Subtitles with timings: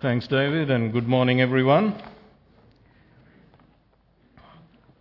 [0.00, 2.00] Thanks, David, and good morning, everyone.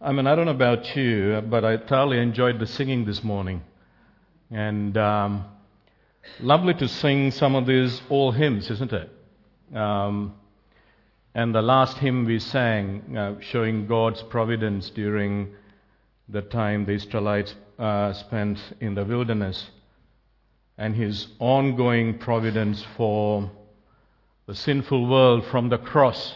[0.01, 3.61] I mean, I don't know about you, but I thoroughly enjoyed the singing this morning.
[4.49, 5.45] And um,
[6.39, 9.07] lovely to sing some of these old hymns, isn't it?
[9.77, 10.33] Um,
[11.35, 15.53] and the last hymn we sang, uh, showing God's providence during
[16.27, 19.69] the time the Israelites uh, spent in the wilderness,
[20.75, 23.51] and his ongoing providence for
[24.47, 26.35] the sinful world from the cross,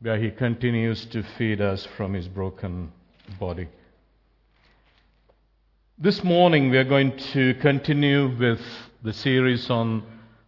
[0.00, 2.90] where he continues to feed us from his broken
[3.38, 3.68] body.
[5.96, 8.60] This morning we are going to continue with
[9.04, 10.02] the series on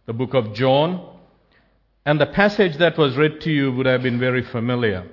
[0.07, 1.17] the book of John.
[2.05, 5.09] And the passage that was read to you would have been very familiar.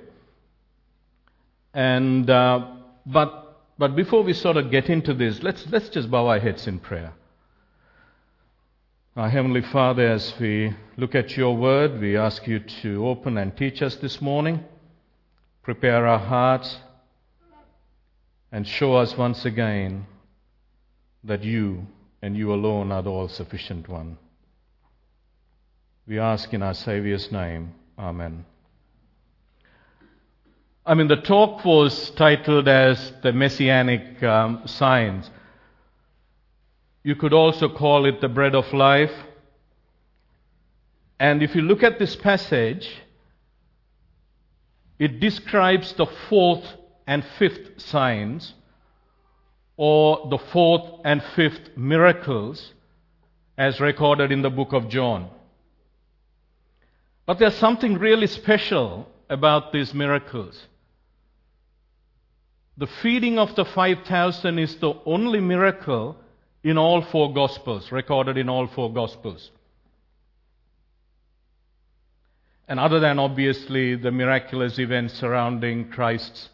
[1.73, 2.67] And, uh,
[3.05, 6.67] but, but before we sort of get into this, let's, let's just bow our heads
[6.67, 7.13] in prayer.
[9.15, 13.55] Our Heavenly Father, as we look at your word, we ask you to open and
[13.55, 14.63] teach us this morning,
[15.61, 16.79] prepare our hearts,
[18.51, 20.07] and show us once again
[21.23, 21.85] that you
[22.23, 24.17] and you alone are the all sufficient one.
[26.07, 27.75] We ask in our Saviour's name.
[27.99, 28.43] Amen.
[30.87, 35.29] I mean, the talk was titled as the Messianic um, Signs.
[37.03, 39.11] You could also call it the bread of life.
[41.19, 42.89] And if you look at this passage,
[44.97, 46.65] it describes the fourth
[47.05, 48.53] and fifth signs,
[49.75, 52.73] or the fourth and fifth miracles,
[53.57, 55.29] as recorded in the book of John.
[57.25, 60.67] But there's something really special about these miracles.
[62.77, 66.17] The feeding of the 5,000 is the only miracle
[66.63, 69.51] in all four Gospels, recorded in all four Gospels.
[72.67, 76.49] And other than obviously the miraculous events surrounding Christ's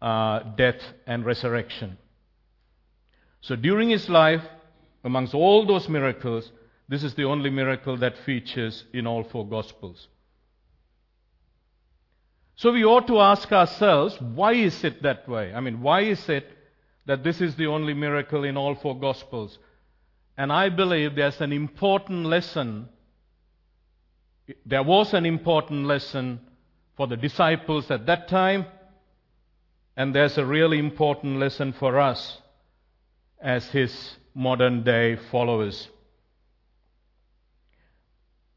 [0.00, 1.96] uh, death and resurrection.
[3.40, 4.42] So during his life,
[5.04, 6.50] amongst all those miracles,
[6.88, 10.08] this is the only miracle that features in all four Gospels.
[12.56, 15.54] So we ought to ask ourselves, why is it that way?
[15.54, 16.46] I mean, why is it
[17.06, 19.58] that this is the only miracle in all four Gospels.
[20.36, 22.88] And I believe there's an important lesson.
[24.64, 26.40] There was an important lesson
[26.96, 28.66] for the disciples at that time,
[29.96, 32.38] and there's a really important lesson for us
[33.40, 35.88] as his modern day followers.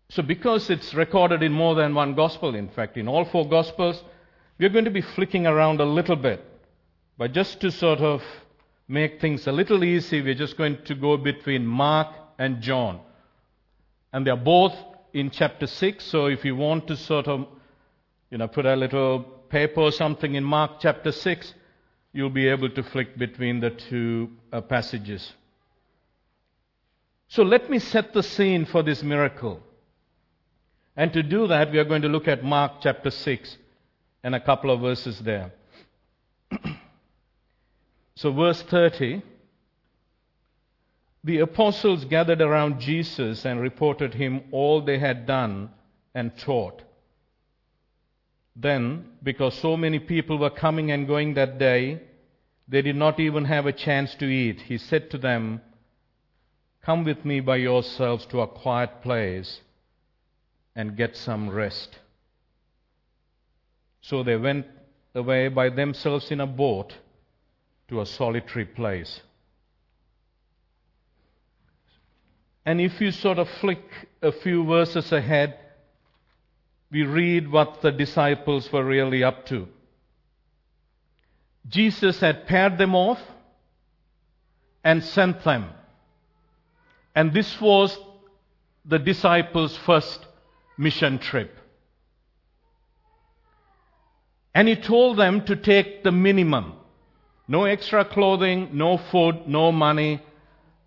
[0.10, 4.02] So, because it's recorded in more than one gospel, in fact, in all four gospels,
[4.60, 6.46] we're going to be flicking around a little bit.
[7.18, 8.22] But just to sort of
[8.88, 13.00] make things a little easy, we're just going to go between Mark and John.
[14.12, 14.76] And they're both
[15.14, 17.48] in chapter 6, so if you want to sort of,
[18.30, 21.54] you know, put a little paper or something in Mark chapter 6,
[22.12, 25.34] you'll be able to flick between the two uh, passages.
[27.28, 29.62] So let me set the scene for this miracle.
[30.98, 33.58] And to do that, we are going to look at Mark chapter 6
[34.24, 35.52] and a couple of verses there.
[38.16, 39.22] So, verse 30
[41.26, 45.72] the apostles gathered around Jesus and reported him all they had done
[46.14, 46.84] and taught.
[48.56, 52.04] Then, because so many people were coming and going that day,
[52.68, 54.62] they did not even have a chance to eat.
[54.62, 55.62] He said to them,
[56.84, 59.62] Come with me by yourselves to a quiet place
[60.76, 61.98] and get some rest.
[64.02, 64.68] So they went
[65.16, 66.94] away by themselves in a boat
[67.90, 69.22] to a solitary place.
[72.66, 73.84] And if you sort of flick
[74.22, 75.60] a few verses ahead,
[76.92, 79.68] we read what the disciples were really up to.
[81.68, 83.20] Jesus had paired them off
[84.84, 85.70] and sent them.
[87.16, 87.98] And this was
[88.84, 90.26] the disciples' first
[90.78, 91.56] mission trip.
[94.54, 96.74] And he told them to take the minimum.
[97.48, 100.22] No extra clothing, no food, no money,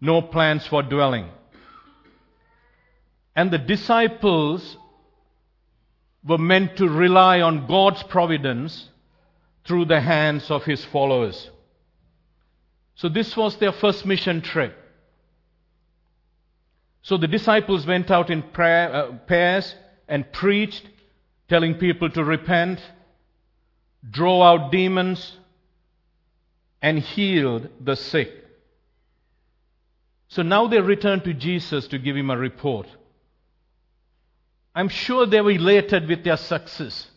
[0.01, 1.29] no plans for dwelling.
[3.37, 4.77] And the disciples
[6.25, 8.89] were meant to rely on God's providence
[9.65, 11.51] through the hands of his followers.
[12.97, 14.77] So this was their first mission trip.
[17.03, 19.75] So the disciples went out in prayer, uh, pairs
[20.09, 20.85] and preached,
[21.49, 22.81] telling people to repent,
[24.11, 25.38] drove out demons,
[26.81, 28.33] and healed the sick.
[30.29, 32.87] So now they return to Jesus to give him a report.
[34.75, 37.09] I'm sure they were elated with their success.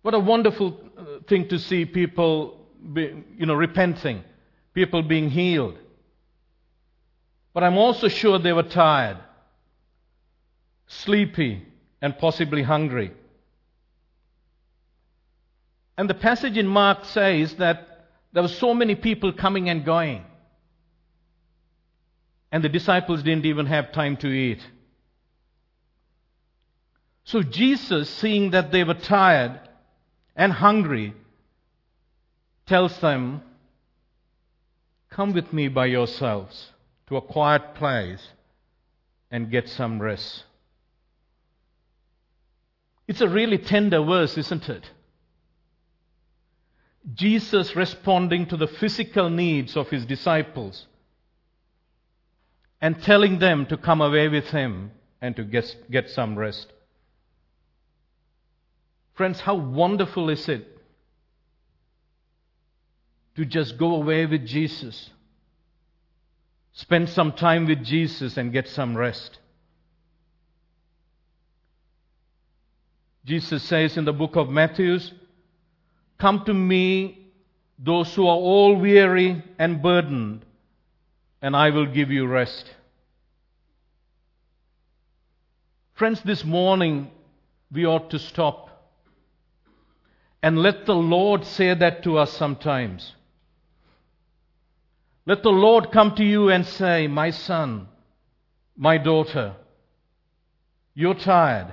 [0.00, 2.58] What a wonderful uh, thing to see people,
[2.92, 4.24] be, you know, repenting,
[4.74, 5.78] people being healed.
[7.54, 9.18] But I'm also sure they were tired,
[10.86, 11.62] sleepy,
[12.00, 13.12] and possibly hungry.
[15.96, 17.91] And the passage in Mark says that
[18.32, 20.24] there were so many people coming and going.
[22.50, 24.60] And the disciples didn't even have time to eat.
[27.24, 29.60] So Jesus, seeing that they were tired
[30.34, 31.14] and hungry,
[32.66, 33.42] tells them,
[35.10, 36.70] Come with me by yourselves
[37.08, 38.26] to a quiet place
[39.30, 40.44] and get some rest.
[43.06, 44.90] It's a really tender verse, isn't it?
[47.14, 50.86] Jesus responding to the physical needs of his disciples
[52.80, 56.72] and telling them to come away with him and to get, get some rest.
[59.14, 60.66] Friends, how wonderful is it
[63.36, 65.10] to just go away with Jesus,
[66.72, 69.38] spend some time with Jesus, and get some rest?
[73.24, 74.98] Jesus says in the book of Matthew,
[76.22, 77.18] Come to me,
[77.80, 80.44] those who are all weary and burdened,
[81.42, 82.72] and I will give you rest.
[85.94, 87.10] Friends, this morning
[87.72, 88.70] we ought to stop
[90.44, 93.16] and let the Lord say that to us sometimes.
[95.26, 97.88] Let the Lord come to you and say, My son,
[98.76, 99.56] my daughter,
[100.94, 101.72] you're tired.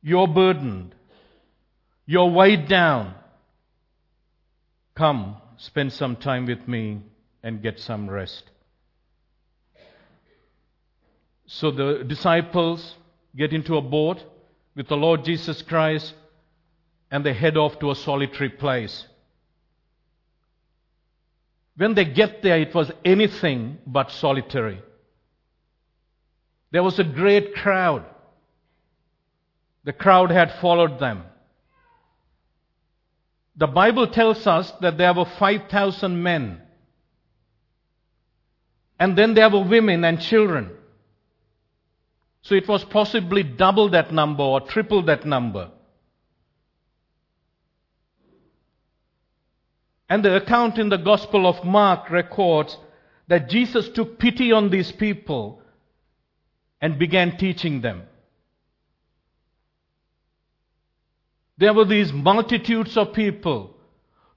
[0.00, 0.93] You're burdened.
[2.06, 3.14] You're weighed down.
[4.94, 7.02] Come, spend some time with me
[7.42, 8.44] and get some rest.
[11.46, 12.94] So the disciples
[13.36, 14.22] get into a boat
[14.74, 16.14] with the Lord Jesus Christ
[17.10, 19.06] and they head off to a solitary place.
[21.76, 24.80] When they get there, it was anything but solitary.
[26.70, 28.04] There was a great crowd.
[29.84, 31.24] The crowd had followed them.
[33.56, 36.60] The Bible tells us that there were 5,000 men.
[38.98, 40.70] And then there were women and children.
[42.42, 45.70] So it was possibly double that number or triple that number.
[50.08, 52.76] And the account in the Gospel of Mark records
[53.28, 55.62] that Jesus took pity on these people
[56.80, 58.02] and began teaching them.
[61.56, 63.76] There were these multitudes of people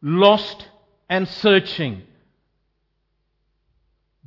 [0.01, 0.67] lost
[1.09, 2.03] and searching.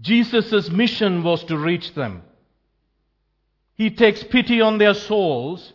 [0.00, 2.22] Jesus' mission was to reach them.
[3.75, 5.72] He takes pity on their souls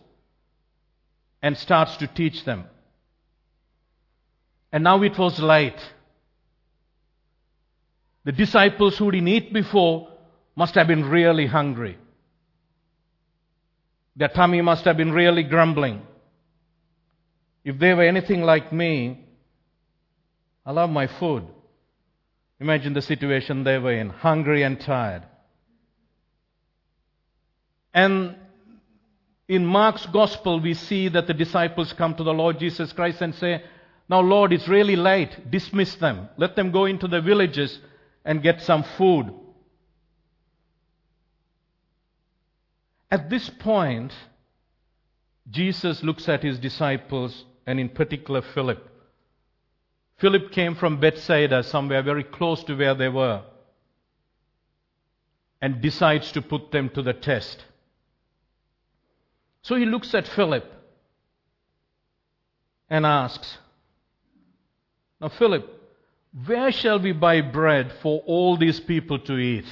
[1.42, 2.64] and starts to teach them.
[4.72, 5.80] And now it was late.
[8.24, 10.08] The disciples who didn't eat before
[10.56, 11.96] must have been really hungry.
[14.16, 16.02] Their tummy must have been really grumbling.
[17.66, 19.26] If they were anything like me,
[20.64, 21.42] I love my food.
[22.60, 25.24] Imagine the situation they were in, hungry and tired.
[27.92, 28.36] And
[29.48, 33.34] in Mark's gospel, we see that the disciples come to the Lord Jesus Christ and
[33.34, 33.64] say,
[34.08, 35.50] now, Lord, it's really late.
[35.50, 36.28] Dismiss them.
[36.36, 37.80] Let them go into the villages
[38.24, 39.34] and get some food.
[43.10, 44.12] At this point,
[45.50, 48.88] Jesus looks at his disciples, and in particular Philip.
[50.18, 53.42] Philip came from Bethsaida, somewhere very close to where they were,
[55.60, 57.64] and decides to put them to the test.
[59.62, 60.64] So he looks at Philip
[62.88, 63.58] and asks,
[65.20, 65.68] now, Philip,
[66.44, 69.64] where shall we buy bread for all these people to eat?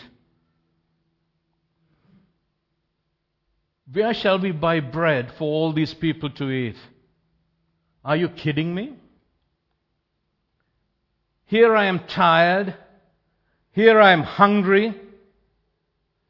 [3.93, 6.77] Where shall we buy bread for all these people to eat?
[8.04, 8.94] Are you kidding me?
[11.46, 12.75] Here I am tired.
[13.73, 14.94] Here I am hungry.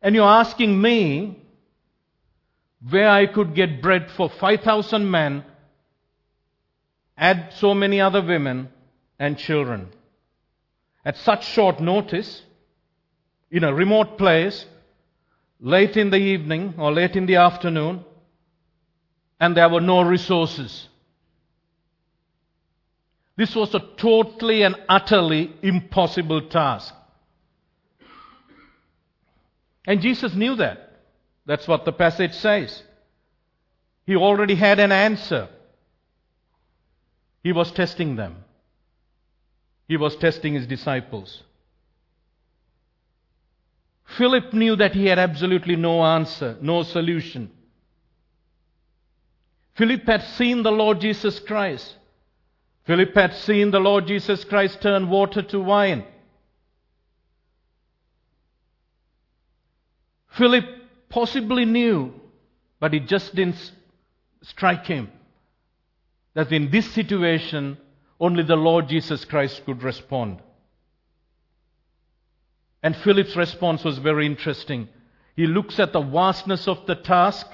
[0.00, 1.40] And you're asking me
[2.88, 5.44] where I could get bread for 5,000 men,
[7.16, 8.68] add so many other women,
[9.18, 9.88] and children.
[11.04, 12.42] At such short notice,
[13.50, 14.66] in a remote place,
[15.60, 18.04] late in the evening or late in the afternoon,
[19.40, 20.88] and there were no resources.
[23.36, 26.94] This was a totally and utterly impossible task.
[29.86, 31.02] And Jesus knew that.
[31.46, 32.82] That's what the passage says.
[34.06, 35.48] He already had an answer.
[37.42, 38.36] He was testing them.
[39.88, 41.42] He was testing his disciples.
[44.16, 47.50] Philip knew that he had absolutely no answer, no solution.
[49.74, 51.96] Philip had seen the Lord Jesus Christ.
[52.84, 56.04] Philip had seen the Lord Jesus Christ turn water to wine.
[60.30, 60.64] Philip
[61.08, 62.12] possibly knew,
[62.80, 63.72] but it just didn't
[64.42, 65.10] strike him
[66.34, 67.78] that in this situation,
[68.20, 70.40] only the Lord Jesus Christ could respond.
[72.82, 74.88] And Philip's response was very interesting.
[75.36, 77.46] He looks at the vastness of the task,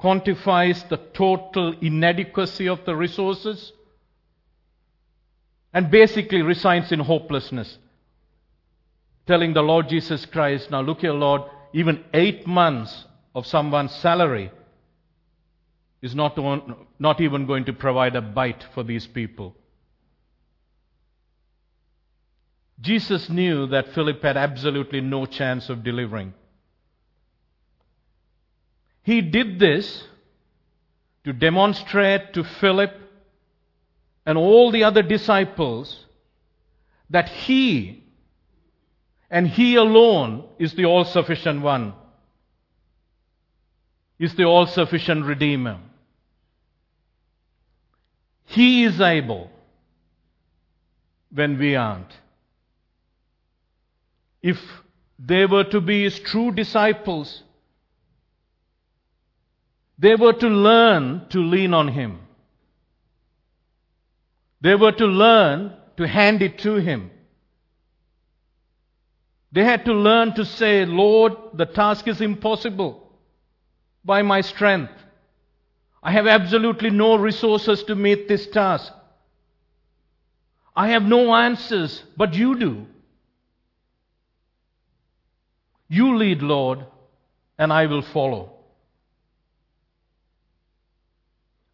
[0.00, 3.72] quantifies the total inadequacy of the resources,
[5.72, 7.78] and basically resigns in hopelessness,
[9.26, 14.50] telling the Lord Jesus Christ, Now look here, Lord, even eight months of someone's salary
[16.00, 19.54] is not, on, not even going to provide a bite for these people.
[22.80, 26.32] Jesus knew that Philip had absolutely no chance of delivering.
[29.08, 30.04] He did this
[31.24, 32.92] to demonstrate to Philip
[34.26, 36.04] and all the other disciples
[37.08, 38.04] that he
[39.30, 41.94] and he alone is the all sufficient one,
[44.18, 45.78] is the all sufficient Redeemer.
[48.44, 49.50] He is able
[51.32, 52.12] when we aren't.
[54.42, 54.60] If
[55.18, 57.44] they were to be his true disciples,
[59.98, 62.20] they were to learn to lean on him.
[64.60, 67.10] They were to learn to hand it to him.
[69.50, 73.10] They had to learn to say, Lord, the task is impossible
[74.04, 74.92] by my strength.
[76.02, 78.92] I have absolutely no resources to meet this task.
[80.76, 82.86] I have no answers, but you do.
[85.88, 86.84] You lead, Lord,
[87.58, 88.57] and I will follow.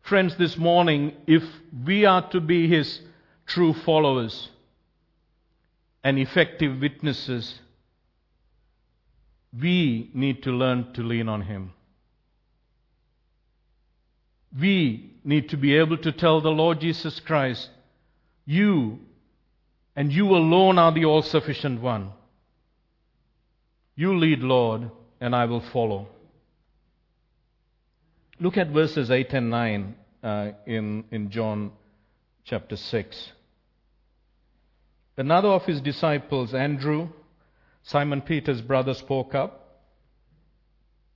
[0.05, 1.43] Friends, this morning, if
[1.87, 3.01] we are to be His
[3.47, 4.51] true followers
[6.03, 7.59] and effective witnesses,
[9.59, 11.73] we need to learn to lean on Him.
[14.61, 17.71] We need to be able to tell the Lord Jesus Christ,
[18.45, 18.99] You
[19.97, 22.13] and you alone are the all sufficient one.
[23.97, 26.09] You lead, Lord, and I will follow.
[28.41, 31.71] Look at verses 8 and 9 uh, in, in John
[32.45, 33.33] chapter 6.
[35.17, 37.09] Another of his disciples, Andrew,
[37.85, 39.61] Simon Peter's brother, spoke up.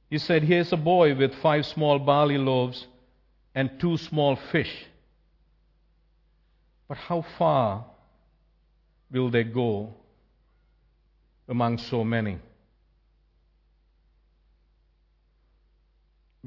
[0.09, 2.87] He said, Here's a boy with five small barley loaves
[3.55, 4.87] and two small fish.
[6.87, 7.85] But how far
[9.11, 9.93] will they go
[11.49, 12.39] among so many?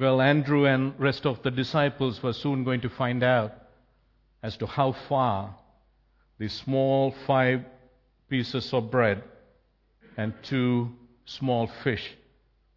[0.01, 3.53] Well, Andrew and rest of the disciples were soon going to find out
[4.41, 5.53] as to how far
[6.39, 7.63] the small five
[8.27, 9.21] pieces of bread
[10.17, 10.89] and two
[11.25, 12.15] small fish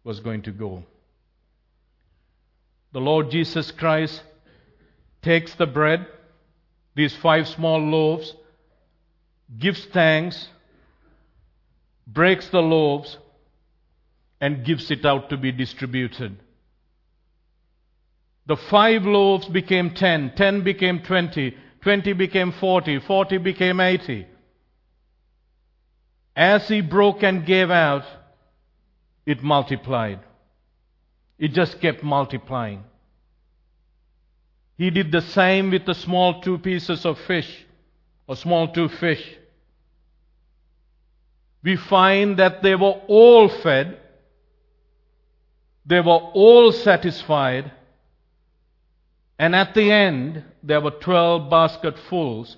[0.03, 0.83] was going to go.
[2.93, 4.21] The Lord Jesus Christ
[5.23, 6.05] takes the bread,
[6.93, 8.35] these five small loaves,
[9.57, 10.47] gives thanks,
[12.05, 13.17] breaks the loaves,
[14.39, 16.37] and gives it out to be distributed.
[18.47, 24.27] The five loaves became ten, ten became twenty, twenty became forty, forty became eighty.
[26.35, 28.03] As he broke and gave out,
[29.25, 30.19] it multiplied.
[31.39, 32.83] It just kept multiplying.
[34.77, 37.65] He did the same with the small two pieces of fish,
[38.27, 39.23] or small two fish.
[41.63, 43.97] We find that they were all fed,
[45.85, 47.71] they were all satisfied,
[49.37, 52.57] and at the end, there were 12 basketfuls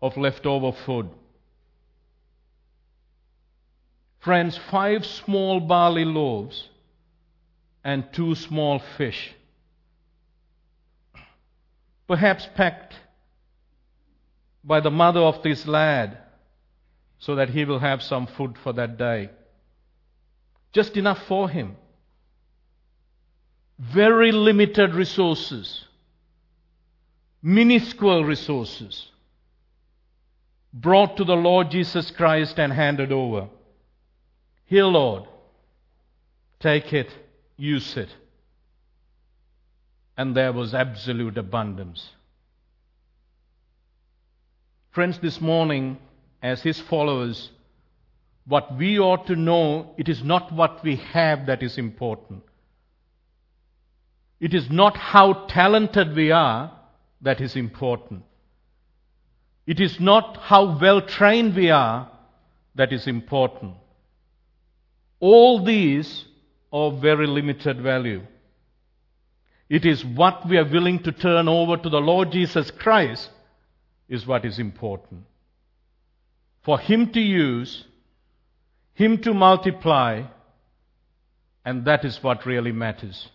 [0.00, 1.10] of leftover food.
[4.20, 6.68] Friends, five small barley loaves
[7.84, 9.34] and two small fish.
[12.08, 12.94] Perhaps packed
[14.62, 16.18] by the mother of this lad
[17.18, 19.30] so that he will have some food for that day.
[20.72, 21.76] Just enough for him.
[23.78, 25.84] Very limited resources,
[27.44, 29.12] minuscule resources,
[30.72, 33.48] brought to the Lord Jesus Christ and handed over.
[34.64, 35.28] Here, Lord,
[36.64, 37.12] Take it,
[37.58, 38.08] use it.
[40.16, 42.08] And there was absolute abundance.
[44.92, 45.98] Friends, this morning,
[46.42, 47.50] as His followers,
[48.46, 52.42] what we ought to know, it is not what we have that is important.
[54.40, 56.72] It is not how talented we are
[57.24, 58.22] that is important.
[59.66, 62.10] It is not how well trained we are
[62.74, 63.74] that is important.
[65.20, 66.26] All these
[66.70, 68.22] are very limited value.
[69.70, 73.30] It is what we are willing to turn over to the Lord Jesus Christ
[74.08, 75.22] is what is important.
[76.62, 77.84] For Him to use,
[78.92, 80.24] Him to multiply,
[81.64, 83.28] and that is what really matters.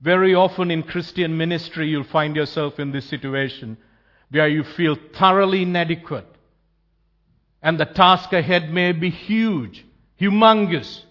[0.00, 3.78] Very often in Christian ministry, you'll find yourself in this situation
[4.30, 6.26] where you feel thoroughly inadequate.
[7.62, 9.84] And the task ahead may be huge,
[10.20, 11.02] humongous.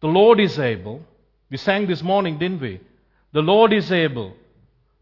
[0.00, 1.02] The Lord is able.
[1.50, 2.80] We sang this morning, didn't we?
[3.32, 4.34] The Lord is able.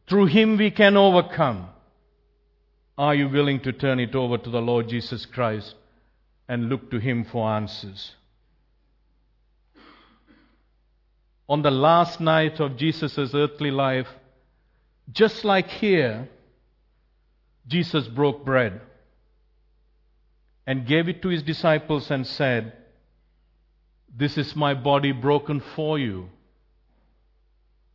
[0.08, 1.68] Through Him we can overcome.
[2.98, 5.74] Are you willing to turn it over to the Lord Jesus Christ
[6.48, 8.12] and look to Him for answers?
[11.48, 14.08] On the last night of Jesus' earthly life,
[15.12, 16.28] just like here,
[17.68, 18.80] Jesus broke bread
[20.66, 22.72] and gave it to his disciples and said,
[24.14, 26.28] This is my body broken for you.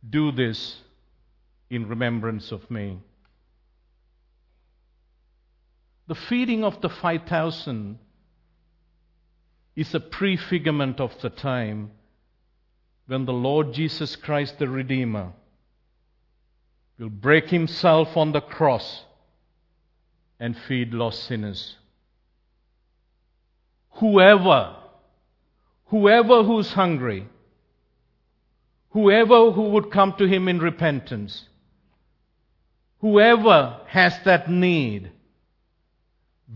[0.08, 0.80] Do this
[1.68, 3.00] in remembrance of me.
[6.08, 7.98] The feeding of the 5,000
[9.76, 11.90] is a prefigurement of the time
[13.06, 15.32] when the Lord Jesus Christ, the Redeemer,
[16.98, 19.04] will break himself on the cross
[20.38, 21.76] and feed lost sinners.
[23.94, 24.76] Whoever,
[25.86, 27.28] whoever who's hungry,
[28.90, 31.48] whoever who would come to him in repentance,
[33.00, 35.10] whoever has that need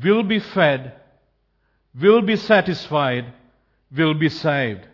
[0.03, 0.93] will be fed,
[2.01, 3.27] will be satisfied,
[3.95, 4.87] will be saved.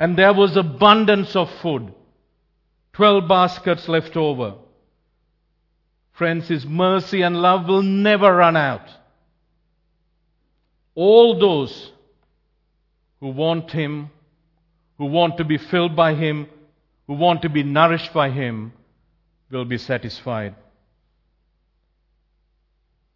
[0.00, 1.92] And there was abundance of food.
[2.92, 4.54] 12 baskets left over.
[6.12, 8.88] Friends, His mercy and love will never run out.
[10.94, 11.92] All those
[13.20, 14.10] who want Him,
[14.98, 16.48] who want to be filled by Him,
[17.06, 18.72] who want to be nourished by Him,
[19.50, 20.54] will be satisfied.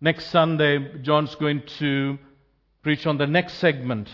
[0.01, 2.19] Next Sunday, John's going to
[2.83, 4.09] preach on the next segment.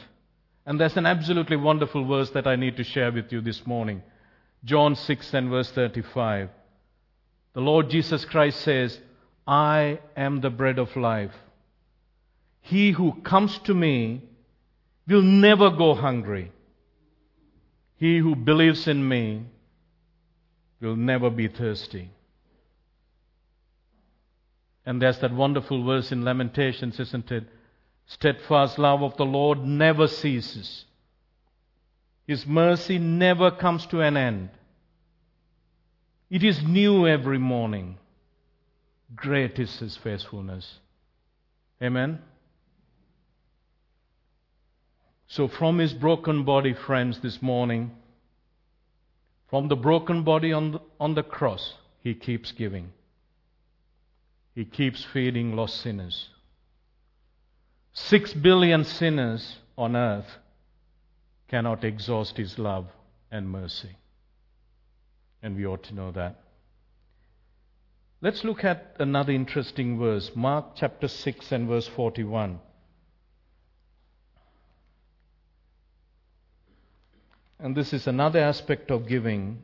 [0.69, 4.03] And there's an absolutely wonderful verse that I need to share with you this morning.
[4.67, 6.51] John 6 and verse 35.
[7.55, 9.01] The Lord Jesus Christ says,
[9.47, 11.33] I am the bread of life.
[12.61, 14.21] He who comes to me
[15.07, 16.53] will never go hungry.
[17.97, 19.47] He who believes in me
[20.83, 22.11] will never be thirsty.
[24.85, 27.45] And there's that wonderful verse in Lamentations, isn't it?
[28.09, 30.87] Steadfast love of the Lord never ceases.
[32.27, 34.51] His mercy never comes to an end.
[36.31, 37.99] It is new every morning.
[39.15, 40.79] Great is His faithfulness.
[41.83, 42.21] Amen.
[45.27, 47.91] So, from His broken body, friends, this morning,
[49.51, 52.91] from the broken body on the, on the cross, He keeps giving.
[54.55, 56.31] He keeps feeding lost sinners.
[58.07, 60.39] Six billion sinners on earth
[61.49, 62.87] cannot exhaust His love
[63.31, 63.97] and mercy.
[65.43, 66.41] And we ought to know that.
[68.23, 72.61] Let's look at another interesting verse, Mark chapter 6 and verse 41.
[77.59, 79.63] And this is another aspect of giving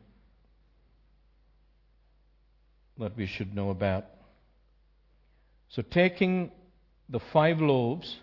[2.99, 4.05] that we should know about.
[5.69, 6.51] So, taking
[7.09, 8.19] the five loaves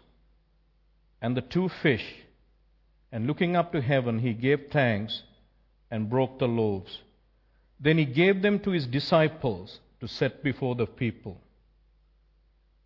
[1.22, 2.06] and the two fish,
[3.12, 5.24] and looking up to heaven, he gave thanks
[5.90, 7.00] and broke the loaves.
[7.80, 11.38] Then he gave them to his disciples to set before the people.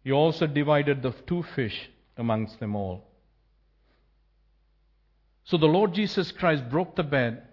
[0.03, 3.03] He also divided the two fish amongst them all.
[5.45, 7.43] So the Lord Jesus Christ broke the bread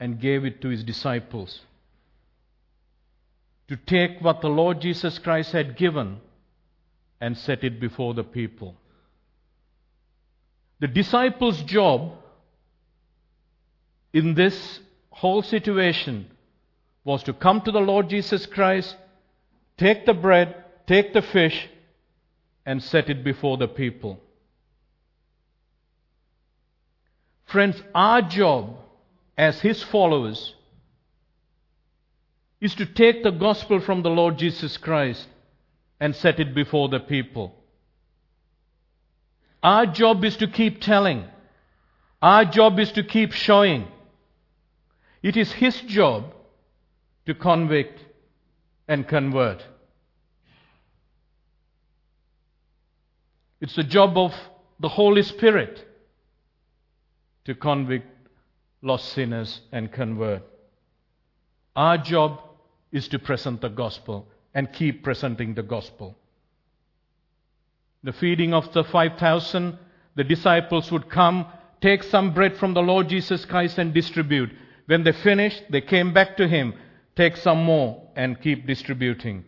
[0.00, 1.60] and gave it to his disciples
[3.68, 6.20] to take what the Lord Jesus Christ had given
[7.20, 8.76] and set it before the people.
[10.82, 12.10] The disciples' job
[14.12, 16.28] in this whole situation
[17.04, 18.96] was to come to the Lord Jesus Christ,
[19.78, 20.56] take the bread,
[20.88, 21.68] take the fish,
[22.66, 24.18] and set it before the people.
[27.44, 28.76] Friends, our job
[29.38, 30.56] as His followers
[32.60, 35.28] is to take the gospel from the Lord Jesus Christ
[36.00, 37.54] and set it before the people.
[39.62, 41.24] Our job is to keep telling.
[42.20, 43.86] Our job is to keep showing.
[45.22, 46.34] It is His job
[47.26, 48.04] to convict
[48.88, 49.64] and convert.
[53.60, 54.34] It's the job of
[54.80, 55.86] the Holy Spirit
[57.44, 58.06] to convict
[58.82, 60.42] lost sinners and convert.
[61.76, 62.40] Our job
[62.90, 66.16] is to present the gospel and keep presenting the gospel.
[68.04, 69.78] The feeding of the 5,000,
[70.16, 71.46] the disciples would come,
[71.80, 74.50] take some bread from the Lord Jesus Christ and distribute.
[74.86, 76.74] When they finished, they came back to him,
[77.16, 79.44] take some more and keep distributing.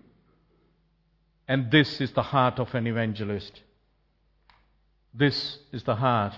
[1.48, 3.60] And this is the heart of an evangelist.
[5.12, 6.34] This is the heart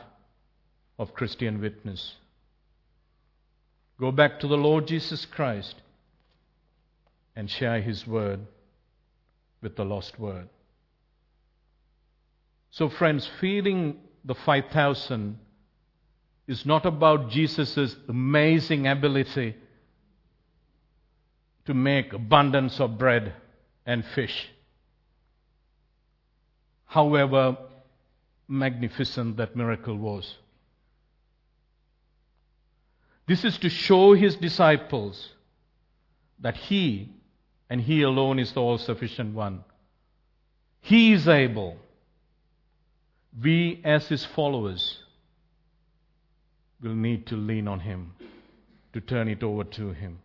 [0.99, 2.15] of Christian witness.
[3.99, 5.77] Go back to the Lord Jesus Christ
[7.35, 8.41] and share his word
[9.63, 10.49] with the lost word.
[12.77, 15.39] So, friends, feeding the 5,000
[16.47, 19.57] is not about Jesus' amazing ability
[21.65, 23.33] to make abundance of bread
[23.87, 24.51] and fish.
[26.85, 27.57] However
[28.47, 30.37] magnificent that miracle was.
[33.27, 35.31] This is to show his disciples
[36.41, 37.09] that he
[37.71, 39.65] and he alone is the all sufficient one.
[40.83, 41.79] He is able.
[43.43, 45.03] We, as his followers,
[46.83, 48.15] will need to lean on him,
[48.93, 50.19] to turn it over to him.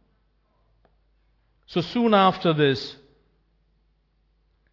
[1.68, 2.96] So soon after this,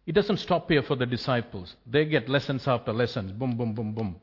[0.05, 1.75] it doesn't stop here for the disciples.
[1.85, 4.15] They get lessons after lessons, boom, boom, boom, boom.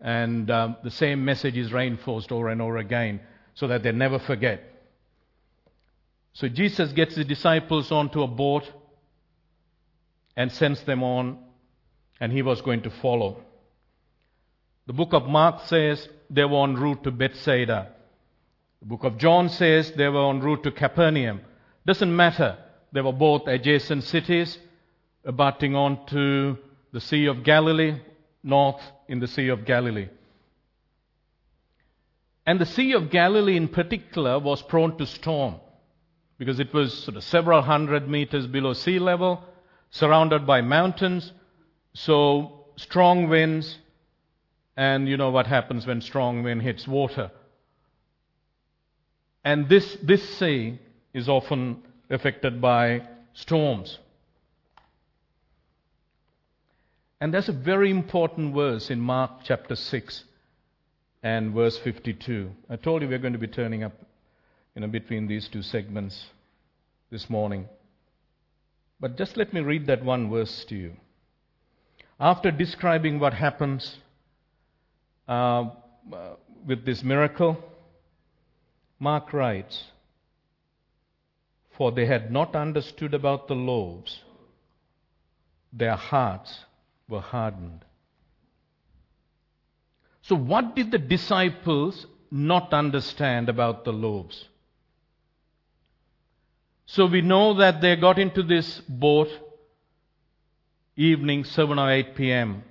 [0.00, 3.20] And um, the same message is reinforced over and over again
[3.54, 4.62] so that they never forget.
[6.34, 8.70] So Jesus gets the disciples onto a boat
[10.36, 11.38] and sends them on,
[12.20, 13.42] and he was going to follow.
[14.86, 17.92] The book of Mark says they were en route to Bethsaida.
[18.80, 21.40] The book of John says they were en route to Capernaum.
[21.86, 22.58] Doesn't matter.
[22.92, 24.58] They were both adjacent cities,
[25.24, 26.56] abutting on to
[26.92, 28.00] the Sea of Galilee,
[28.42, 30.08] north in the Sea of Galilee.
[32.46, 35.56] And the Sea of Galilee in particular was prone to storm
[36.38, 39.44] because it was sort of several hundred meters below sea level,
[39.90, 41.32] surrounded by mountains,
[42.04, 43.76] so strong winds,
[44.76, 47.32] and you know what happens when strong wind hits water.
[49.44, 50.78] And this, this sea
[51.12, 53.02] is often affected by
[53.34, 53.98] storms.
[57.20, 60.24] And there's a very important verse in Mark chapter 6
[61.24, 62.50] and verse 52.
[62.70, 63.94] I told you we're going to be turning up
[64.76, 66.26] you know, between these two segments
[67.10, 67.68] this morning.
[69.00, 70.92] But just let me read that one verse to you.
[72.20, 73.98] After describing what happens
[75.28, 75.66] uh,
[76.66, 77.56] with this miracle,
[78.98, 79.84] Mark writes,
[81.70, 84.20] For they had not understood about the loaves,
[85.72, 86.64] their hearts
[87.08, 87.84] were hardened.
[90.22, 94.48] So, what did the disciples not understand about the loaves?
[96.86, 99.28] So, we know that they got into this boat
[100.98, 102.64] evening 7 or 8 p.m.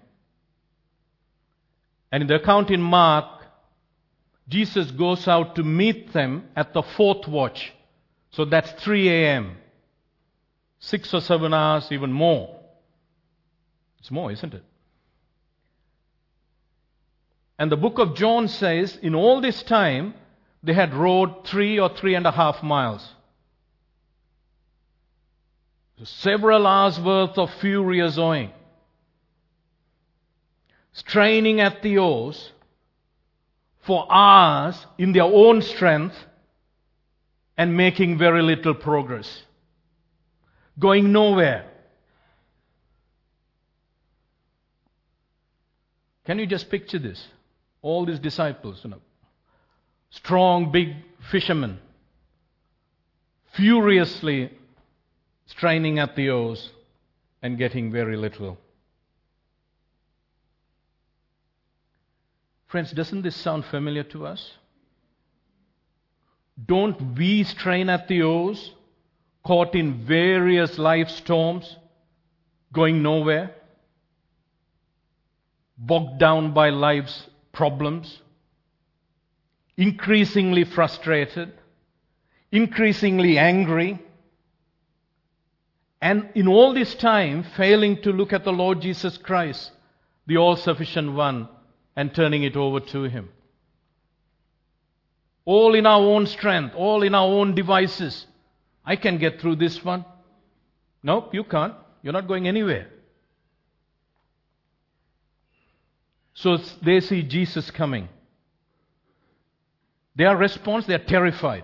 [2.11, 3.25] And in the account in Mark,
[4.49, 7.73] Jesus goes out to meet them at the fourth watch.
[8.31, 9.57] So that's 3 a.m.
[10.79, 12.55] Six or seven hours, even more.
[13.99, 14.63] It's more, isn't it?
[17.57, 20.13] And the book of John says, in all this time,
[20.61, 23.07] they had rowed three or three and a half miles.
[26.03, 28.51] Several hours worth of furious owing.
[30.93, 32.51] Straining at the oars
[33.85, 36.15] for hours in their own strength
[37.57, 39.43] and making very little progress.
[40.77, 41.65] Going nowhere.
[46.25, 47.25] Can you just picture this?
[47.81, 49.01] All these disciples, you know,
[50.09, 50.89] strong, big
[51.31, 51.79] fishermen,
[53.53, 54.51] furiously
[55.47, 56.69] straining at the oars
[57.41, 58.57] and getting very little.
[62.67, 64.53] Friends, doesn't this sound familiar to us?
[66.63, 68.71] Don't we strain at the oars,
[69.43, 71.75] caught in various life storms,
[72.71, 73.53] going nowhere?
[75.77, 78.21] bogged down by life's problems.
[79.77, 81.53] increasingly frustrated,
[82.51, 83.99] increasingly angry,
[86.01, 89.71] and in all this time failing to look at the Lord Jesus Christ,
[90.27, 91.49] the all sufficient one,
[91.95, 93.29] and turning it over to Him.
[95.45, 98.27] All in our own strength, all in our own devices.
[98.85, 100.05] I can get through this one.
[101.01, 101.73] Nope, you can't.
[102.03, 102.89] You're not going anywhere.
[106.35, 108.09] So they see Jesus coming.
[110.15, 111.63] Their response, they're terrified.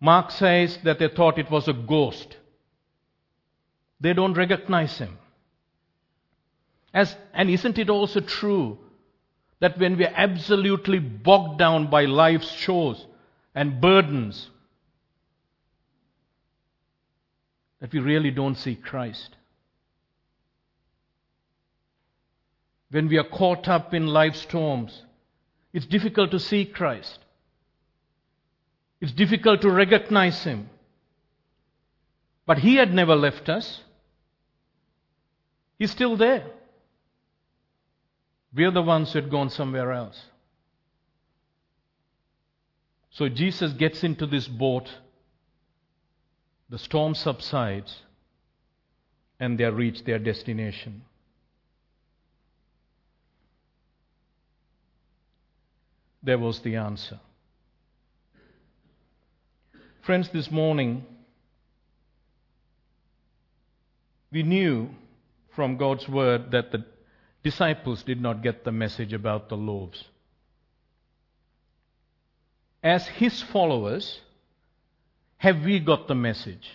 [0.00, 2.37] Mark says that they thought it was a ghost.
[4.00, 5.18] They don't recognize him.
[6.94, 8.78] As, and isn't it also true
[9.60, 13.04] that when we're absolutely bogged down by life's chores
[13.54, 14.50] and burdens,
[17.80, 19.36] that we really don't see Christ?
[22.90, 25.02] When we are caught up in life's storms,
[25.72, 27.18] it's difficult to see Christ.
[29.00, 30.70] It's difficult to recognize Him.
[32.46, 33.82] But He had never left us.
[35.78, 36.44] He's still there.
[38.54, 40.20] We're the ones who had gone somewhere else.
[43.10, 44.88] So Jesus gets into this boat,
[46.68, 48.02] the storm subsides,
[49.40, 51.02] and they reach their destination.
[56.22, 57.20] There was the answer.
[60.02, 61.04] Friends, this morning,
[64.32, 64.90] we knew
[65.58, 66.84] from God's word that the
[67.42, 70.04] disciples did not get the message about the loaves.
[72.80, 74.20] As his followers,
[75.38, 76.70] have we got the message?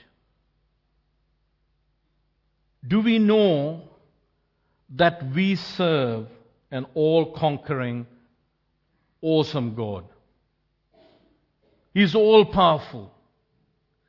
[2.86, 3.84] Do we know
[4.98, 6.28] that we serve
[6.70, 8.06] an all conquering,
[9.22, 10.04] awesome God?
[11.94, 13.14] He's all powerful.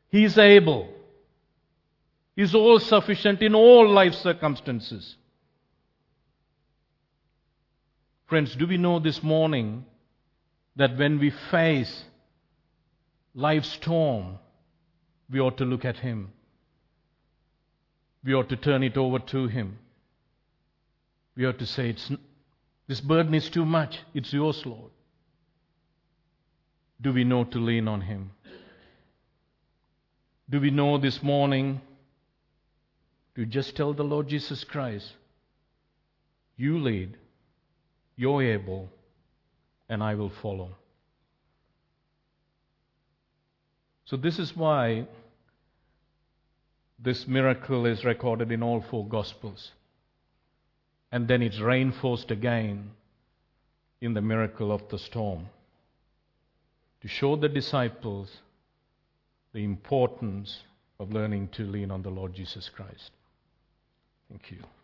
[0.08, 0.88] He's able.
[2.36, 5.16] He's all sufficient in all life circumstances.
[8.26, 9.84] Friends, do we know this morning
[10.76, 12.04] that when we face
[13.34, 14.38] life's storm,
[15.30, 16.32] we ought to look at Him?
[18.24, 19.78] We ought to turn it over to Him.
[21.36, 22.10] We ought to say, it's,
[22.88, 24.00] This burden is too much.
[24.12, 24.90] It's yours, Lord.
[27.00, 28.30] Do we know to lean on Him?
[30.50, 31.80] Do we know this morning
[33.36, 35.12] to just tell the Lord Jesus Christ,
[36.56, 37.16] You lead,
[38.16, 38.88] you're able,
[39.88, 40.70] and I will follow.
[44.04, 45.06] So, this is why
[46.98, 49.72] this miracle is recorded in all four Gospels.
[51.10, 52.90] And then it's reinforced again
[54.00, 55.46] in the miracle of the storm
[57.00, 58.38] to show the disciples
[59.52, 60.62] the importance
[60.98, 63.10] of learning to lean on the Lord Jesus Christ.
[64.34, 64.83] Thank you.